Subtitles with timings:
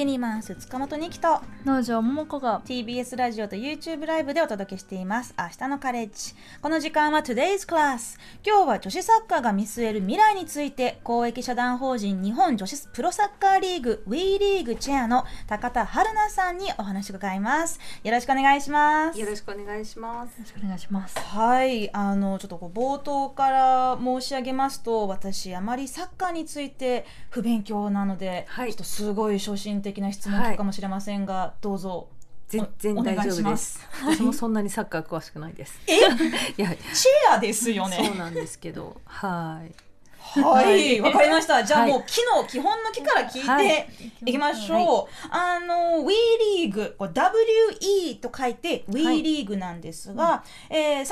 [0.00, 5.34] ケニーマンス塚本二木と農場桃子が TBS ラジオと YouTube ライブでお届けしています。
[5.38, 6.34] 明日のカレッジ。
[6.62, 17.78] この時間は Today's Class 今日は女子サッカーが見据える未来について公益社団法人日本女子プロサッカーリーグ WE リーグチェアの高田春奈さんにお話を伺います。
[18.02, 19.20] よろしくお願いします。
[19.20, 20.30] よろしくお願いします。
[20.30, 21.18] よろしくお願いします。
[21.18, 28.70] はいあのちょっとこう冒頭から申し上げますと私あまりサッカーについて不勉強なので、はい。
[28.70, 32.08] ちょっとすごい初心的な質問かもしれませんが、どうぞ。
[32.48, 33.78] 全然お大丈夫です。
[33.78, 33.88] す。
[34.04, 35.80] 私もそんなにサッカー詳しくないです。
[35.86, 35.94] え？
[36.58, 39.72] いや、チェアですよそうねなんですけど、はい。
[40.20, 41.00] はい。
[41.00, 41.64] わかりました。
[41.64, 43.66] じゃあはいもう木の基本の木から聞いはい。
[43.66, 43.88] て
[44.26, 46.10] いきましょう、あの WE
[46.58, 46.96] リーグ。
[46.98, 51.06] WE と書いて WE はいリーグなんですが、えー3年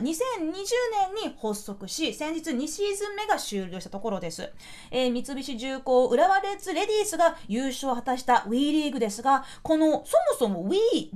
[0.00, 0.54] 前2020
[1.22, 4.50] 年に発足し先日2シーズン目が終了したところです、
[4.90, 10.04] えー三菱重工浦和レッズレディースが優勝を果たした WE リーグですがこのそも
[10.38, 11.10] そも WE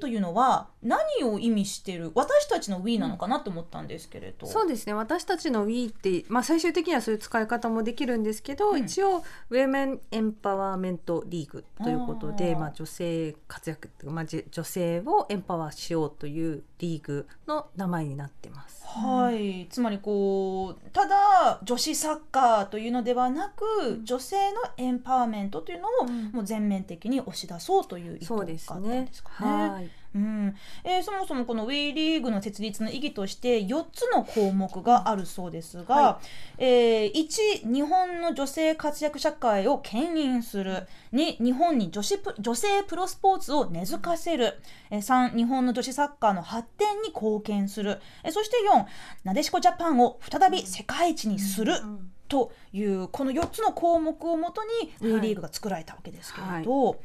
[0.00, 2.12] というのは何を意味してる？
[2.14, 4.94] 私たちの WE なのかなと思ったんですけれど、そうですね。
[4.94, 18.86] 私たちの We って、まあ最終的にはそういう使い方もできるんですけど、うん一応ウェメンエンパワーメントリーグということで、まあ女性活躍っていうか、まあじ女性をエンパワーしようというリーグの名前になってます。
[18.86, 29.22] はい、つまりこうただ女子サッカーというのではなく、女性のエンパワーメントというのをうんもう全面的に押し出そうという意図があったんねです。
[29.24, 29.68] かね。
[29.68, 29.90] はい。
[30.14, 30.56] うん。
[30.84, 36.20] えーそもそもこの WE リーグの設立の意義として4つの項目があるそうですが、は
[36.58, 40.86] えー1日本の女性活躍社会を牽引する。
[41.12, 44.58] 2日本に女子プ女性プロスポーツを根付かせる、
[44.90, 48.84] えー3日本の女子サッカーの発展に貢献する、えーそして4
[49.24, 56.96] なでしこジャパンを再び世界一にする、うんというこの4つの項目をもとにはい WE リーグが作られたわけですけれど、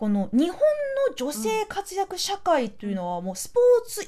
[0.00, 0.58] この日本
[1.10, 4.06] の女性活躍社会というのはもうスポーツ以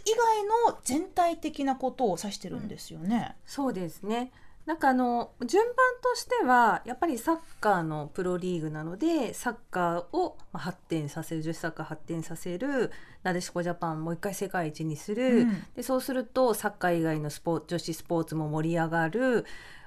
[0.67, 3.37] 外の全体的なことを指してるんですよね。
[3.45, 4.33] そうですね。
[4.65, 12.91] なんかあの順番としてはやっぱりサッカーのプロリーグなのでサッカーをまあ発展させる女子サッカー発展させる
[13.23, 19.45] なでしこジャパンもう一回世界一にする、うんでそうするとサッカー以外のスポー女子スポーツも盛り上がる、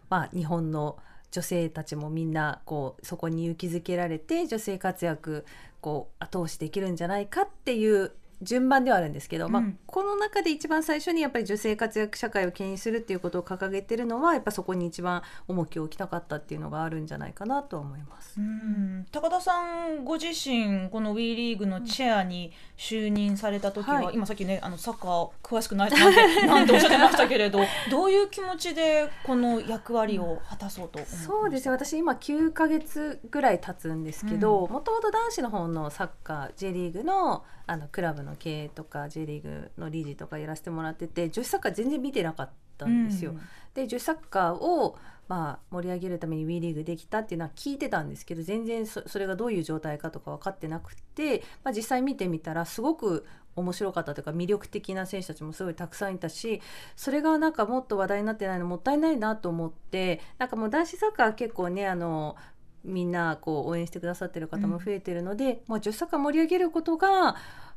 [0.08, 1.00] まあ、日本の
[1.32, 5.46] 女性たちもみんなこうそこに勇気づけられて女性活躍
[5.86, 18.40] こう後押しできるんじゃないかっていう順番ではあるんですけど、まあうん、この中で一番最初にやっぱり女性活躍社会を牽引するっていうことを掲げてるのはやっぱそこに一番重きを置きたかったっていうのがあるんじゃないかなとは思います。
[18.40, 19.06] うん。
[19.12, 24.16] 高田さんご自身この WE リーグのチェアに就任された時は、はい。
[24.16, 27.60] 今さっきねあのサッカー詳しくないなんてなんておっしゃってましたけれど
[27.90, 31.72] どういう気持ちでこの役割を果たそうとそうですね。
[31.72, 43.32] 私今9ヶ月ぐらい経つんですけどもともと男子の方のサッカー J リーグのあのクラブの経営とか J リーグの理事とかやらせてもらってて女子サッカー全然見てなかったんですよ。
[43.32, 43.40] うん
[43.76, 44.98] で女子サッカーを
[45.28, 53.26] まあ、盛り上げるために WE リーグできたっていうのは聞いてたんですけど全然そそれがどういう状態かとか分かってなくて、まあ、実際見てみたらすごく
[53.56, 56.62] 面白かったというか魅力的な選手たちもすごいたくさんいたし
[56.96, 62.36] それがなんかもっと話題になってないのもったいないなと思ってなんかもう男子サッカーは結構ねあの
[62.84, 67.36] みんなこう応援してくださってる方も増えてるので、まあ、女子サッカー盛り上げることが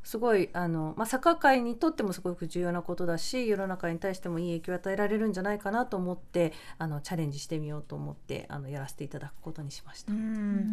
[0.09, 10.11] すごいあの、まあ、サッカー界にとってもすごく重要なことだし世の中に対してもいい影響を与えられるんじゃないかなと思ってあのチャレンジしてみようと思ってあのやらせていただくことにしました。
[10.11, 10.19] うん。
[10.19, 10.21] う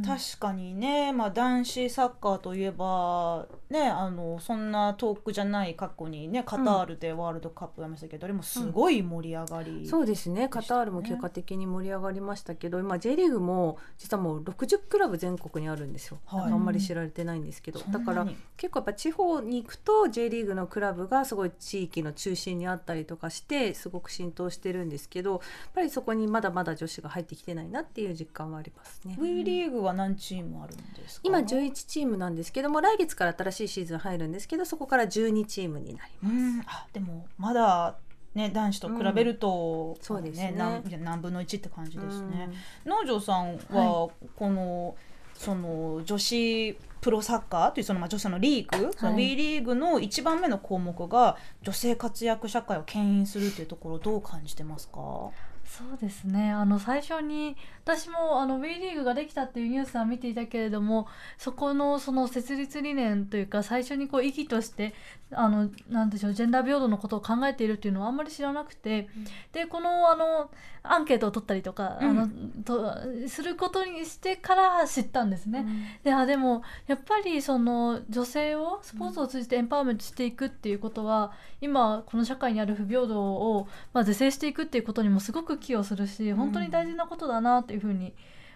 [0.00, 0.02] ん。
[0.02, 10.48] 確かにね、まあ、男子サッカーといえば、ね、あのそんな遠くじゃない過去に、ね、カタールでワールドカップやりましたけど、あれもすごい盛り上がり、そうですね。
[10.48, 16.52] カタールも結果的に盛り上がりましたけど今 J リーグも実はもう60クラブ全国にあるんですよ、はい。
[16.52, 18.26] あんまり知られてないんですけど、だから
[18.56, 25.40] 結構やっぱ地方に行くと J リーグのクラブがすごい地域の中心にあったりとかしてすごく浸透してるんですけどやっ
[25.74, 29.16] ぱりそこにまだまだ女子が入ってきてないなっていう実感はありますね。
[29.20, 31.22] WE リーグは何チームあるんですか？
[31.24, 36.32] 今11チームなんですけども来月から新しいシーズン入るんですけどそこから12チームになります。
[36.32, 37.96] うんあでもまだ、
[38.34, 42.50] ね、男子と比べると、そうですね何何分の1って感じですね。
[42.84, 44.94] うん農場さんはこの、
[45.34, 55.30] その女子プロサッカーというそのまあ女子のリーグ、その WE リーグの一番目の項目が女性活躍社会を牽引するというところをどう感じてますか、
[55.66, 56.50] そうですね。
[56.50, 61.06] あの最初に私もあの WE リーグができたっていうニュースは見ていたけれども
[61.38, 64.94] そこのその設立理念というか最初にこう意義として
[65.32, 69.08] あのなんでしょうジェンダー平等のことを考えているっていうのはあんまり知らなくて、
[69.52, 70.50] でこのあの
[70.84, 72.08] アンケートを取ったりとか、うん。
[72.08, 72.28] あの
[72.64, 72.96] と
[73.28, 75.66] することにしてから知ったんですね。
[76.04, 88.14] であでもやっぱりその女性をスポーツを通じてエンパワーメントしていくっていうことは、今この社会にある不平等を、まあ、是正していくっていうことにもすごく寄与するし本当に大事なことだなっていうふうに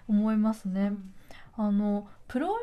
[0.08, 0.93] 思いますね。
[1.56, 2.56] あのプロ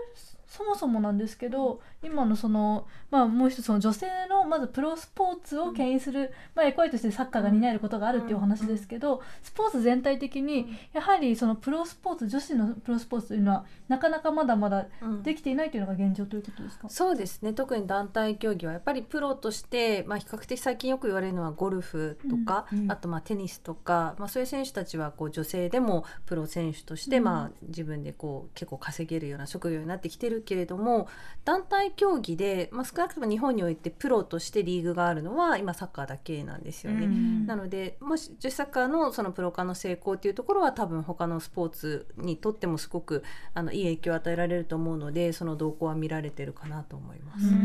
[0.57, 15.23] そもそもなんですけど今のその、まあ、もう一つその女性のまずプロスポーツを牽引する、まあ、役割としてサッカーが担えることがあるっていうお話ですけど、スポーツ全体的にやはりそのプロスポーツ女子のプロスポーツというのはなかなかまだまだうん。
[15.23, 17.53] できていないというのが現状ということですか、そうですね。
[17.53, 22.79] 特に団体競技はやっぱりプロとして、まあ、比較的最近よく言われるのはゴルフとか、うん。
[22.79, 22.91] うん。
[22.91, 27.23] あとまあテニスとか、まあ、そういう選手たちはこう女性でもプロ選手として、うん。
[27.25, 31.07] まあ、自分でこう結構稼げるような職業になってきてるけれども
[31.43, 37.05] 団体競技で、まあ、少なくとも日本においてプロとしてリーグがあるのは今サッカーだけなんですよね。
[37.05, 37.45] うん。
[37.45, 43.23] なのでもし女子サッカーのそのプロ化の成功っていうところは多分他のスポーツにとってもすごく
[43.53, 47.45] あのいい影響を与えられると思うのでその動向は見られてるかなと思います。
[47.45, 47.55] ううん。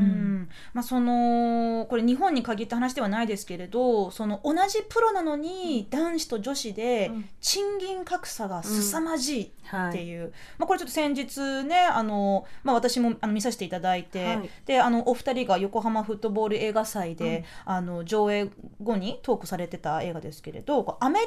[0.43, 7.29] んまあ、そのこれ日本に限った話ではないですけれどその同じプロなのに男子と女子でうん。
[7.41, 14.51] 賃金格差が凄まじいはい、っていう、まあ、これちょっと先日ねあの、まあ、私もあの見させていただいて、はい。
[14.67, 18.51] であのお二人が横浜フットボール映画祭で、あの上映
[18.83, 21.27] 後にトークされてた映画ですけれどアメリ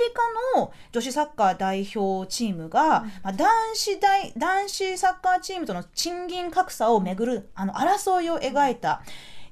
[0.54, 9.02] カの女子サッカー代表チームが、まあ、男子大男子サッカーチームとの賃金格差をめぐるあの争いを描いた。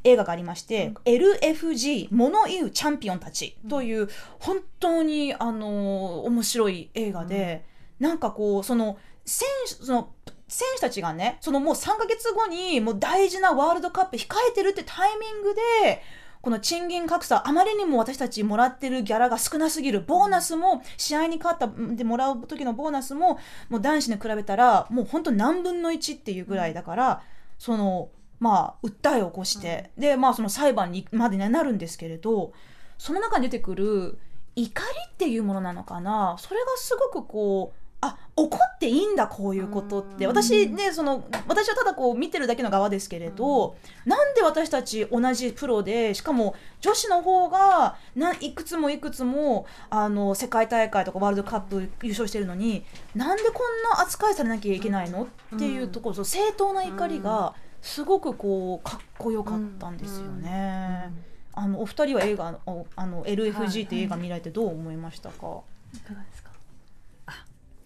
[0.06, 4.10] 映画がありまして、LFG 物言うチャンピオンたちという
[4.40, 7.64] 本当にあの面白い映画で、
[8.00, 10.10] なんかこうその選手その
[10.54, 16.04] 選手たちがねそのもう3ヶ月後にもう大事なワールドカップ控えてるってタイミングで
[16.42, 23.40] この賃金格差あまりにも私たちもらってるギャラが少なすぎるボーナスも試合に勝ったでもらう時のボーナスも
[23.70, 27.24] もう男子に比べたらもう本当何分の1っていうぐらいだから、
[27.58, 28.10] その
[28.40, 32.52] まあ訴えを起こして、でまあその裁判にまでになるんですけれど
[32.98, 34.20] その中に出てくる
[34.56, 36.36] 怒りっていうものなのかな。
[36.38, 40.26] それがすごくこうあ怒っていいんだこういうことって。
[40.26, 40.32] うん。
[40.32, 52.84] 私ねその私はただこう見てるだけの側ですけれど、なんで私たち同じプロでしかも女子の方がないくつもいくつもあの世界大会とかワールドカップ優勝してるのに
[53.16, 55.28] なんでこんな扱いされなきゃいけないの？
[55.56, 61.12] っていうところ、正当な怒りがすごくこうかっこよかったんですよね。
[61.54, 65.36] あのお二人は映画おあの LFG っていう映画見られてどう思いましたか、
[65.94, 66.00] い。
[66.00, 66.43] かがですか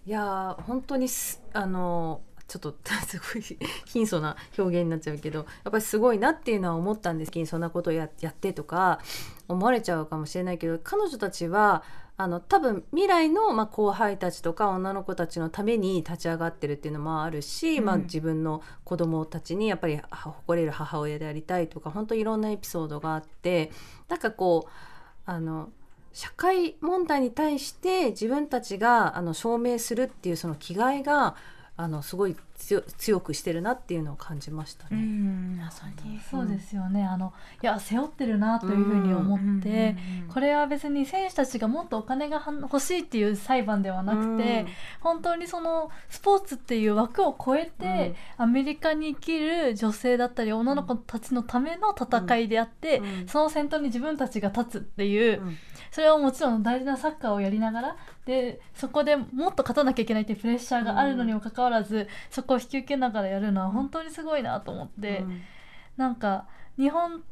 [0.07, 2.75] いやー本当にすあのちょっと
[3.05, 7.31] すごい貧相な表現になっちゃうけどやっぱりすごいなっていうのは思ったんです。
[7.31, 9.01] けどそんなことをややってとか
[9.49, 11.83] 思われちゃうかもしれないけど彼女たちは
[12.15, 17.85] あの多分未来の、まあ、後輩たちとか女の子たちのために立ち上がってるっていうのもあるし、うん。
[17.85, 23.73] まあ、自分の子供たちにやっぱりは誇れる母親でありたいとか本当いろんなエピソードがあって
[24.07, 24.69] なんかこう
[25.25, 25.69] あの
[26.17, 31.35] 社会問題に対して自分たちがあの証明するっていうその気概が
[31.75, 34.97] あのすごい強強くしてるなっていうのを感じましたね。
[34.97, 36.19] んまさに。
[36.19, 39.95] そうですよね、あのいや背負ってるなというふうに思って、
[40.33, 44.65] これは別に選手たちがもっとお金がは欲しいっていう裁判ではなくて、
[44.99, 55.57] 本当にそのスポーツっていう枠を超えて、アメリカに生きる女性だったり女の子たちのための戦いであって、うんその先頭に自分たちが立つっていう、うん。
[55.91, 57.95] それはもちろん大事なサッカーをやりながら
[58.25, 65.41] でそこでもっと勝たなきゃいけないっていうプレッシャーがあるのにもかかわらず、そこを引き受けながらやるのは本当にすごいなと思って、うん。
[65.97, 67.23] なんか日本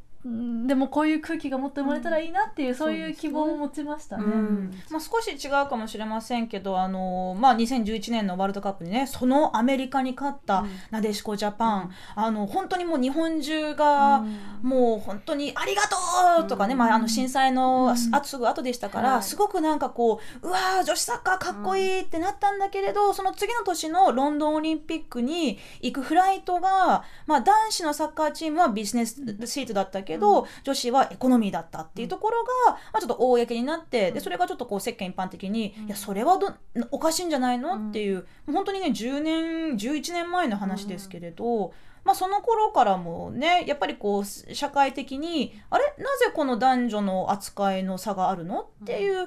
[0.66, 4.24] でもこういう空気がもっと生まれたらいいなっていう、そういう希望を持ちましたね。
[4.24, 4.72] うん。
[4.90, 14.24] まあ、少し違うかもしれませんけど、あのまあ、2011年のワールドカップにねそのアメリカに勝ったなでしこジャパン、うんあの本当にもう日本中が、
[14.62, 15.96] もう本当に「ありがと
[16.44, 16.78] う!」とかね、うん。
[16.78, 18.14] まあ、あの震災のうん。
[18.14, 19.22] あすぐ後でしたから、はい。
[19.22, 29.16] すごくなんかこううわー女子サッカーかっこいいってなったんだけれど、その次の年のロンドンオリンピックに行くフライトが、まあ、男子のサッカーチームはビジネス
[29.46, 36.54] シートだったけど、女子はエコノミーだったっていうところが、まあ、ちょっと公になってでそれがちょっとこう世間一般的に、いやそれはど
[36.90, 41.72] おかしいんじゃないの、っていう本当にね10年11年前の話ですけれど。
[42.04, 45.84] まあ、その頃からもねやっぱりこう社会的にあれ？
[45.98, 48.60] なぜこの男女の扱いの差があるの？
[48.60, 49.26] っていう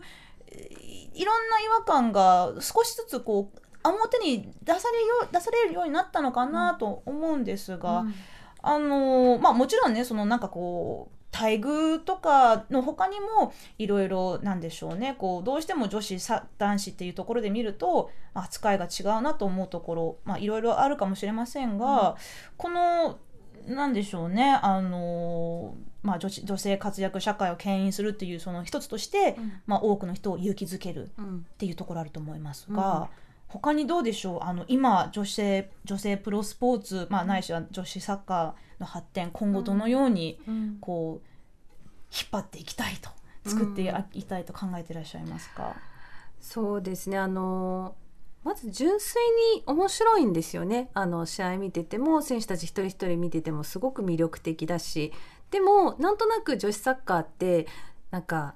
[1.14, 8.14] いろんな違和感が少しずつこう表に出されよ出されるようになったのかなと思うんですが、うん
[8.62, 15.16] あのまあもちろんねそのなんかこう待遇とかの他にもいろいろなんでしょうね。
[15.18, 22.16] こうどうしても女子さ男子っていうところで見ると扱いが違うなと思うところまあいろいろあるかもしれませんが、
[22.58, 23.20] この
[23.68, 24.60] なんでしょうね。
[24.62, 29.38] あのまあ女子女性活躍社会を牽引するっていうその一つとして、
[29.68, 31.38] まあ、多くの人を勇気づけるうん。
[31.38, 33.10] っていうところあると思いますが、
[33.50, 34.40] 他にどうでしょう？
[34.44, 40.78] あの今女性女性プロスポーツ、まあ、ないしは女子サッカーの発展今後どのようにうん。
[40.80, 41.26] こう
[42.12, 43.10] 引っ張っていきたいと
[43.46, 45.76] 作っていきたいと考えていらっしゃいますか、
[46.40, 47.18] そうですね。
[47.18, 47.96] あの
[48.44, 49.22] まず純粋
[49.56, 50.90] に面白いんですよね。
[50.94, 55.14] あの試合見てても選手たち一人一人見ててもすごく魅力的だし。
[55.52, 57.68] でもなんとなく女子サッカーって
[58.12, 58.56] なんか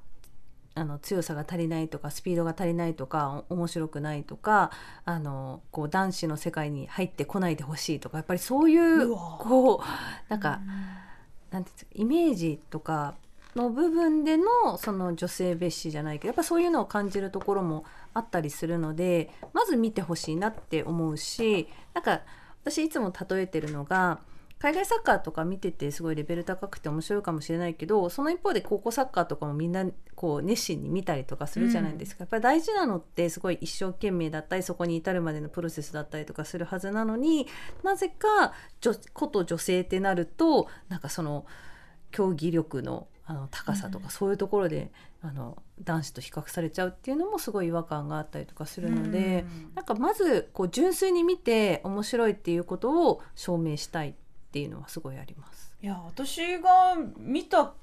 [0.75, 4.71] あの強さが足りないとかスピードが足りないとかお面白くないとか
[5.05, 9.79] あのこう男子の世界に入ってこないでほしいとかやっぱりそういうこう
[10.29, 10.61] なんか
[11.51, 13.15] なんていうんですかイメージとか
[13.55, 22.21] の部分でのその女性蔑視じゃないけどやっぱそういうのを感じるところもあったりするのでまず見てほしいなって思うしなんか
[22.63, 24.19] 私いつも例えてるのが
[24.63, 37.45] 海外サッカーとか見ててすごいレベル高くて面白いかもしれないけどその一方で高校サッカーとかもみんなこう熱心に見たりとかするじゃないですか、やっぱり大事なのってすごい一生懸命だったりそこに至るまでのプロセスだったりとかするはずなのに
[37.83, 41.45] なぜか女こと女性ってなるとなんかその
[42.11, 44.11] 競技力のあの高さとか、うん。
[44.11, 54.09] そういうところであの男子と比較されちゃうっていうのもすごい違和感があったりとかするので、なんかまずこう純粋に見て面白いっていうことを証明したい。
[54.09, 54.13] っ
[54.53, 55.75] ていうのはすごいあります。
[55.81, 57.73] いや私が見た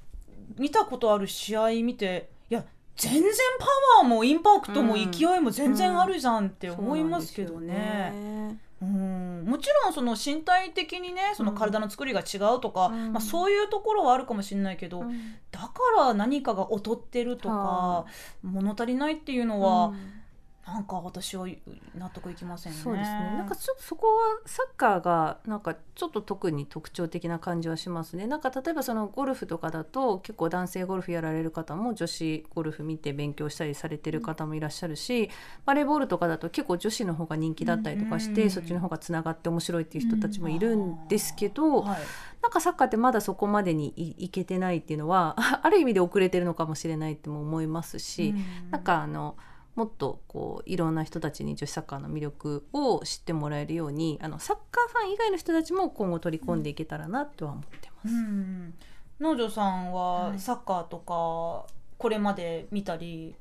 [0.57, 3.23] 見たことある試合見ていや全然
[3.59, 3.65] パ
[4.01, 8.57] ワーもインパクトもうん勢いも全然あるじゃんって思いますけどね。
[8.81, 13.13] うんもちろんその身体的にねその体の作りが違うとか、うん。
[13.13, 15.09] まあ、そういうところはあるかもしれないけど、うん。
[15.51, 18.05] だから何かが劣ってるとかは
[18.41, 20.20] 物足りないっていうのは、うん
[20.65, 21.47] なんか私は
[21.95, 22.77] 納得いきませんね。
[22.77, 23.17] そうですね。
[23.37, 28.27] なんかちょっとそこはサッカーがなんかちょっと特に特徴的な感じはしますね。
[28.27, 35.31] なんか例えばそのゴルフとかだと結構男性ゴルフやられる方も女子ゴルフ見て勉強したりされてる方もいらっしゃるし、
[35.65, 41.99] バレーボールとかだと結構女子の方が人気だったりとかして、うんそっちの方がつながって面白いっていう人たちもいるんですけど、はい
[42.41, 48.29] なんかサッカーってまだそこまでにいいけてないっていうのはある意味で遅れてるのかもしれないっても思いますし。
[48.29, 49.35] うんなんかあの
[49.75, 58.13] もっとこういろんな人たちに女子サッカーの魅力を知ってもらえるようにあのサッカーファン以外の人たちも今後取り込んでいけたらなとは思ってます。
[58.13, 58.73] うん
[59.19, 60.39] 農場さんははい。
[60.39, 63.35] サッカーとかこれまで見たり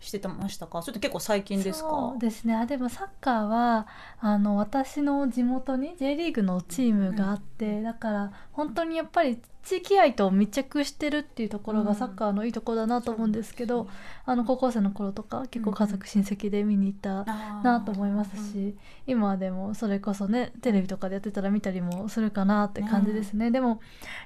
[0.00, 0.80] してましたか？
[0.80, 1.88] それと結構最近ですか？
[1.90, 2.54] そうですね。
[2.54, 3.88] あでもサッカーは
[4.20, 11.86] あの私の地元に J リーグのチームがあって、だから本当にやっぱり地域愛と密着してるっていうところうん。
[11.86, 13.86] がサッカーのいいところだなと思うんですけど、
[14.24, 17.24] あの高校生の頃とか結構家族親戚で見に行った
[17.62, 23.80] なと思いますし、今でもそれこそねテレビとかでやってたら見たりもするかなって感じですね、でも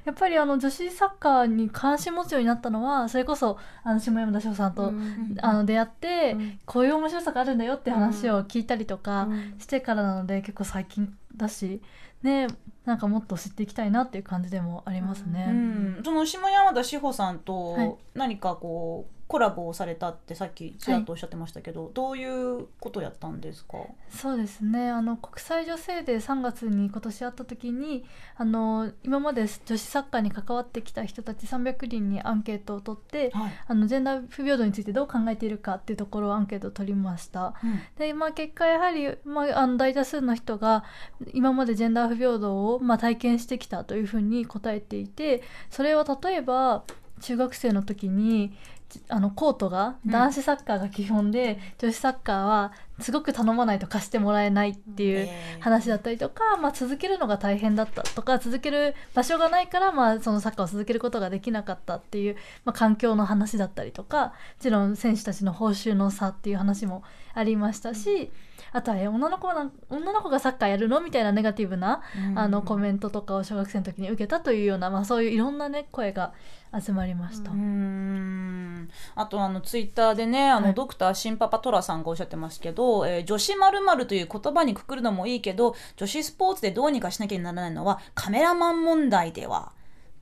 [0.05, 6.59] やっぱりあの女子サッカーに関心持つようになったのはそれこそあの下山田翔さんと、うんあの出会って、うん。
[6.67, 9.55] こういう面白さがあるんだよって話を聞いたりとかうん。
[9.59, 11.83] してからなので結構最近だし
[12.23, 12.47] ね
[12.85, 15.47] なんかもっと知っていきたいなっていう感じでもありますね。
[15.49, 17.39] うん、その下山田志保さんはい。
[17.45, 23.79] と何かこうコラボをされたってさっきちらっとおっしゃってましたけど、どういうことやったんですか？
[24.11, 24.91] そうですね。
[24.91, 28.05] あの国際女性デー3月に今年あった時に
[28.37, 37.55] あの今まで女子サッカーに関わってきた人たち300人にアンケートを取ってはい、あのジェンダー不平等についてどう考えているかっていうところをアンケートを取りました。
[37.97, 40.85] で、まあ、結果やはり、まあ、あの大多数の人が
[41.33, 46.85] 今までジェンダー不平等を、まあ、体験してきたというふうに答えていてそれは例えば
[47.23, 48.53] 中学生の時に
[48.93, 50.13] じあのコートがうん。
[50.13, 55.57] 男子サッカーが基本で、女子サッカーはすごく頼まないと貸してもらえないっていうえ。
[55.59, 67.03] ー話だったりとか、まあ、続けるのが大変だったとか続ける場所がないから、まあ、そのサッカーを続けることができなかったっていう、まあ、環境の話だったりとかもちろん選手たちの報酬の差っていう話も
[67.33, 68.31] ありましたし、
[68.73, 71.01] あとはえ女の子なん女の子がサッカーやるの？
[71.01, 72.03] みたいなネガティブな、
[72.35, 76.33] あのコメントとかを小学生の時に受けたというような、まあ、そういういろんな、ね、声が
[76.75, 77.51] 集まりました。
[77.51, 78.89] うーん。
[79.15, 80.75] あとあのツイッターでねあの、はい。
[80.75, 89.73] ドクターシンパパトラさんがおっしゃってますけど、えー女子〇〇という言葉にくくるのもいいけど女子スポーツでどうにかしなきゃならないのはカメラマン問題では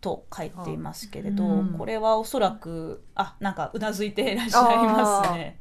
[0.01, 1.75] と書いていますけれど、うん。
[1.79, 5.61] これはおそらくあなんかうなずいていらっしゃいますね。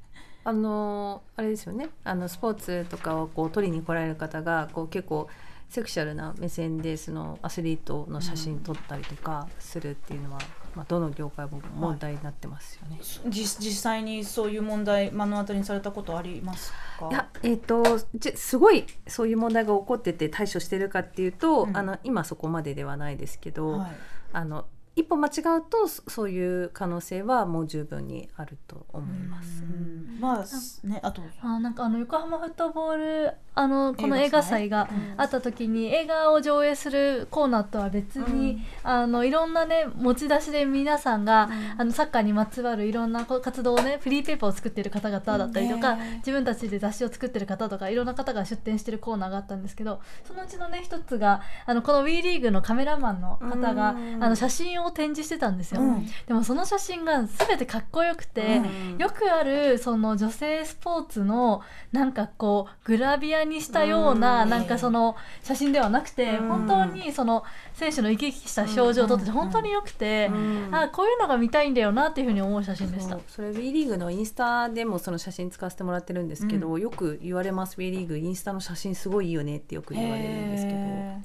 [0.50, 1.89] あのあれですよね。
[2.03, 5.29] あのスポーツとかをこう取りに来られる方がこう結構
[5.70, 10.39] セクシャルな目線でそのアスリートの写真撮ったりとかするっていうのは、
[10.75, 13.00] まあ、どの業界も問題になってますよね。
[13.27, 17.10] 実実際にそういう問題目の当たりにされたことありますか？
[17.12, 21.77] いやえー、とじすごいそういう問題が起こってて対処してるかっていうと、うん。
[21.77, 23.91] あの今そこまでではないですけど、はい。
[24.34, 24.65] あの
[25.00, 29.63] 一歩間違うとそそういう可能性はもう十分にあると思います。
[29.63, 30.20] うん。
[30.20, 31.22] まあねあと。
[31.41, 35.13] あなんかあの横浜フットボールあのこの映映画祭がうん。
[35.15, 38.62] あった時に映画を上映するコーナーとは別に、うん。
[38.84, 41.82] あのいろんなね持ち出しで皆さんが、うん。
[41.82, 54.24] あのサッカーにまつわるいろんな活動をねフリーペーパーを作ってる方々だったりとか、ね自分たちで雑誌を作ってる方とかいろんな方が出展してるコーナーがあったんですけどそのうちのね一つがあのこの WE リーグのカメラマンの方がうん。
[54.24, 55.81] あの写真を展示してたんですよ。
[55.81, 56.08] うん。
[56.27, 58.98] でもその写真が全てかっこよくて、うん。
[58.98, 64.50] よくあるその女性スポーツのなんかこうグラビアにしたようなうん。
[64.50, 66.48] なんかその写真ではなくてうん。
[66.48, 67.43] 本当にその
[67.74, 69.36] 選手の生き生きした表情を撮っててうん。
[69.36, 70.69] 本当によくてうん。
[70.72, 73.15] あこういうのが見たいんだよなっていうふうに思う写真でした。
[73.15, 73.22] そう。
[73.27, 77.77] それ WE リーグのインスタでもその写真使わせてもらってるんですけど、うよく言われます。
[77.77, 80.77] WE リーグインスタの写真すごいいいよねってよく言われるんですけど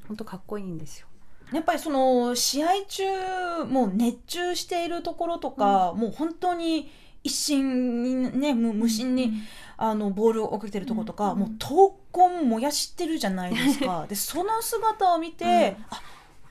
[0.09, 1.07] 本当かっこいいんですよ。
[1.55, 3.03] やっぱりその試合中
[3.69, 6.91] もう熱中しているところとか、もう本当に
[7.23, 9.33] 一心にね無無心に、
[9.77, 14.07] あのボールをかけてるところとか、うんもう闘魂燃やしてるじゃないですか。
[14.09, 16.01] でその姿を見て、あ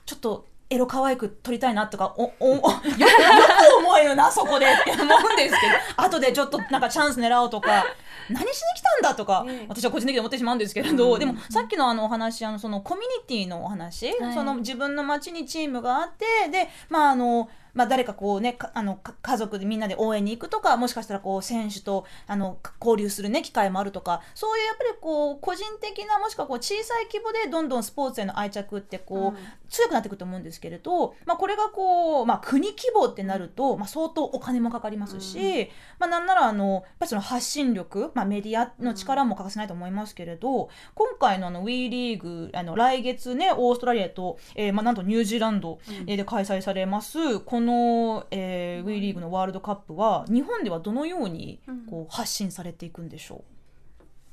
[0.04, 7.84] ちょっとエロ可愛く撮りたいなとかおおお よくよく思えるなそこでって思うんですけど後でちょっとなんかチャンス狙おうとか
[8.30, 11.20] 何しに来たんだとか、ね私は個人的に思ってしまうんですけれど、うん。
[11.20, 14.34] でもさっきのあのお話あのそのコミュニティのお話、はい。
[14.34, 29.44] その自分の町にチームがあってでまああのまあ、誰かこうねかあのか家族でみんなで応援に行くとかもしかしたらこう選手とあのか交流する、ね、機会もあるとかそういうやっぱりこう個人的なもしくはこう小さい規模でどんどんスポーツへの愛着ってこう、うん。
[29.74, 53.44] 強くなっていくと思うんですけれど、まあ、これがこう、まあ、国規模ってなると、まあ、相当お金もかかりますし、まあ、なんならあのやっぱりその発信力、まあ、メディアの力も欠かせないと思いますけれど今回のあの WE リーグあの来月ねオーストラリアと、えーまあ、なんとニュージーランドで開催されますこの、えー、WE リーグのワールドカップは日本ではどのようにこう発信されていくんでしょ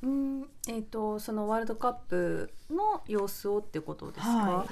[0.04, 0.42] うん。
[0.68, 4.68] えー、とそのワールドカップの様子をってことですか、はい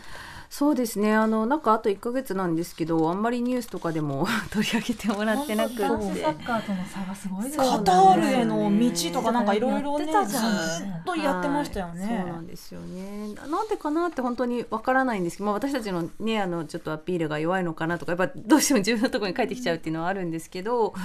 [0.50, 1.14] そうですね。
[1.14, 5.84] あのなんかあと1ヶ月なんですけどあんまりニュースとかでも 取り上げてもらってなくて。
[5.84, 7.66] 男子サッカーとの差がすごいですね。
[7.70, 12.04] カタールへの道とかなんかいろいろねずやっとやってましたよね。
[12.04, 13.34] はいそうなんですよね。
[13.36, 20.96] ななんでかなって本当にわからないんですけど、まあ、私たちのねあのちょっとアピールが弱いのかなとかやっぱどうしても自分のところに帰ってきちゃうっていうのはあるんですけど、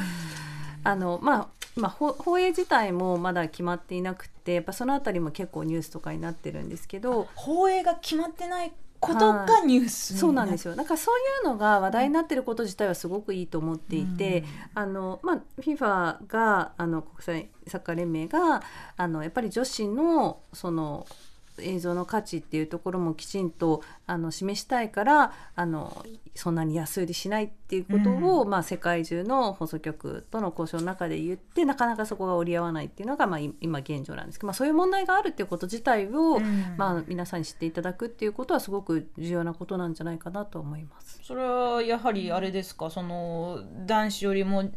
[0.85, 10.72] あのまあまあ、ほ放映自体もまだ決まっていなくてやっぱそのあたりも結構ニュースとかになってるんですけど放映が決まってないことがニュースにそうなんですよ。
[10.72, 10.76] よ。
[10.76, 14.40] なんかそういうのが話題になってること自体はすごくいいと思っていて、
[14.74, 14.83] うん。
[14.83, 18.62] あのまあ、FIFA があの国際サッカー連盟が
[18.96, 21.07] あのやっぱり女子のその
[21.58, 36.74] 映像の価値っていうところもきちんとあの示したいからあのそんなに安売りしないっていうことを、まあ、世界中の放送局との交渉の中で言ってなかなかそこが折り合わないっていうのが、まあ、い今現状なんですけど、まあ、そういう問題があるっていうこと自体を、うん。
[36.76, 41.20] まあ、皆さんに知っていただくっていうことはすごく重要なことなんじゃないかなと思います。
[41.22, 42.90] それはやはりあれですか？
[42.90, 44.72] その男子よりも、ん。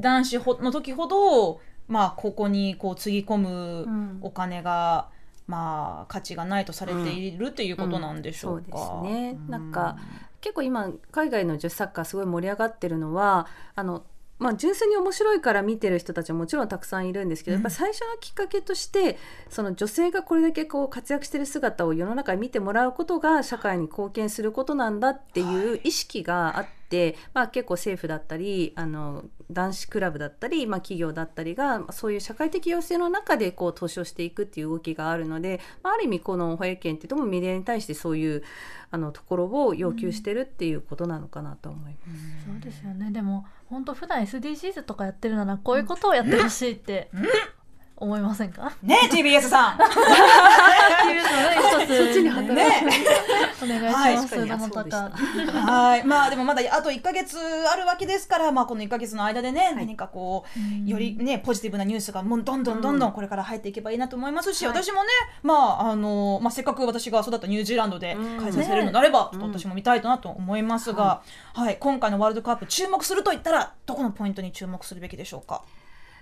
[0.00, 3.48] 男子ほの時ほどまあここにこうつぎ込む
[3.86, 4.18] ん。
[4.22, 5.08] お金が、
[5.46, 8.66] まあ価値がないとされているということなんでしょうか。
[8.66, 9.96] うんそうですねうんなんか
[10.40, 14.04] 結構今海外の女子サッカーすごい盛り上がってるのはあの
[14.38, 17.62] まあ、純粋に面白いから見てる人たちはもちろんたくさんいるんですけど、うん。
[17.62, 19.18] やっぱ最初のきっかけとして
[19.48, 38.42] その女性がこれだけこう活躍してる姿を世の中に見てもらうことが社会に貢献することなんだっていう意識があって、まあ、結構政府だったりあの男子クラブだったり、まあ、企業だったりがまあそういう社会的要請の中でこう投資をしていくっていう動きがあるので、まあ、ある意味この保育園っていうともメディアに対してそういう
[38.90, 42.46] あのところを要求してるっていうことなのかなと思います。
[42.46, 43.10] そうですよね。
[43.10, 47.10] でも本当普段 SDGs とかやってるならこういうことをやってほしいって。
[47.98, 48.72] 思いませんか？
[48.82, 49.74] ね TBS さん。
[49.74, 49.84] って
[51.12, 51.28] いうの
[51.80, 52.86] で一つそっちに働ね。
[53.62, 56.04] お願いします、はい。
[56.04, 60.44] まあでもまだあと1か月あるわけですから、まあ、この1か月の間でね、何かこ
[60.84, 64.74] うよりねポジティブなニュースがもうどんどんどんどんこれから入っていけばいいなと思いますし、はい。
[64.74, 65.08] 私もね、
[65.42, 68.40] まああのまあ、せっかく私が育ったニュージーランドでうん。
[68.42, 71.22] 開催されるのであれば、ねちょっと私も見たいなと思いますが、
[71.54, 71.78] はい。
[71.80, 75.62] 今回のワールドカップ注目するといったらどこのポイントに注目するべきでしょうか？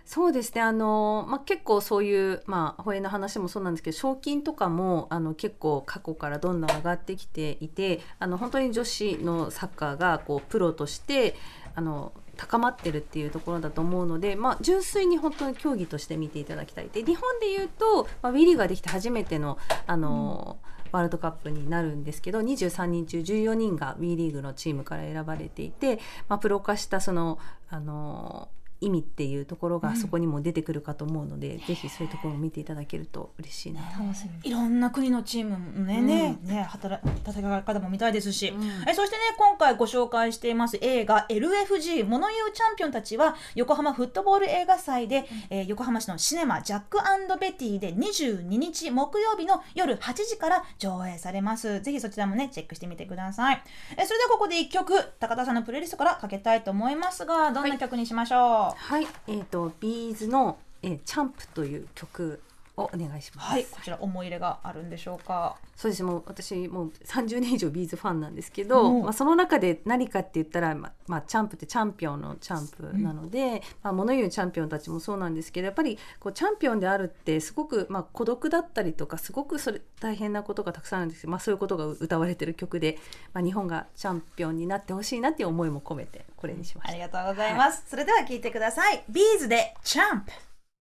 [0.05, 0.61] そうですね。
[0.61, 11.35] あの、まあ、結構そういう、まあ、保衛の話もそうなんですけど賞金とかもあの結構過去からどんどん上がってきていてあの本当に女子のサッカーがこうプロとして
[11.75, 16.89] あの高まってるっていうところだと思うので、まあ、純粋に本当に競技として見ていただきたい。
[16.93, 20.59] で日本でいうと、まあ、ウィリーができて初めてのあの、
[20.93, 27.39] ワールドカップになるんですけど23人中14人が WE リーグのチームから選ばれていて、まあ、プロ化したその
[27.69, 28.49] あの
[28.85, 33.81] 意味っていうところがそこにも出てくるかと思うので、ぜひそういうところを見ていただけると嬉しいな。
[33.93, 34.01] と。
[34.03, 34.51] 楽しみ。
[34.51, 36.07] いろんな国のチームもね,、うん。
[36.07, 38.63] ねね働戦い方も見たいですし、うん。
[38.89, 46.99] えそしてね今回ご紹介しています映画 LFG 物言うチャンピオンたちは横浜フットボール映画祭で、えー横浜市のシネマジャック
[47.41, 51.81] ベティで22日木曜日の夜8時から上映されます。
[51.81, 53.63] ぜひそちらもねチェックしてみてください。
[53.97, 58.41] えそれではここで1曲高田さんのプレイリストからかけたいと思いますがどんな曲にしましょう？
[58.41, 62.41] はい、はいえっ、とビーズの、えーチャンプという曲
[62.77, 63.49] をお願いします。
[63.49, 65.57] はい、こちら思い入れがあるんでしょうか？
[65.77, 66.03] そうです。
[66.03, 69.03] もう私もう30年以上ビーズファンなんですけど、うん。
[69.03, 82.99] まあ、その中で何かって言ったら、ままあ、チャンプってチャンピオンのチャンプなので、まあ、物言うチャンピオンたちもそうなんですけどやっぱりこうチャンピオンであるってすごく、まあ、孤独だったりとかすごくそれ大変なことがたくさんあるんですけど、まあ、そういうことが歌われてる曲で、
[83.33, 86.93] まあ、日本がチャンピオンになってほしいなっていう思いも込めてこれにしました。
[86.93, 89.05] ありがとうございます、それでは聞いてください。
[89.09, 90.33] ビーズでチャンプ